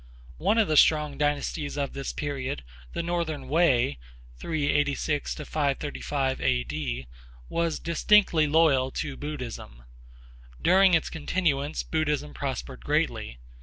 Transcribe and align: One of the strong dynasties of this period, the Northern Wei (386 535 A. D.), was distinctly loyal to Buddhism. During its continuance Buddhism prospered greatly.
One 0.39 0.57
of 0.57 0.67
the 0.67 0.77
strong 0.77 1.19
dynasties 1.19 1.77
of 1.77 1.93
this 1.93 2.11
period, 2.11 2.63
the 2.93 3.03
Northern 3.03 3.47
Wei 3.47 3.99
(386 4.39 5.35
535 5.35 6.41
A. 6.41 6.63
D.), 6.63 7.05
was 7.49 7.77
distinctly 7.77 8.47
loyal 8.47 8.89
to 8.93 9.15
Buddhism. 9.15 9.83
During 10.59 10.95
its 10.95 11.11
continuance 11.11 11.83
Buddhism 11.83 12.33
prospered 12.33 12.83
greatly. 12.83 13.37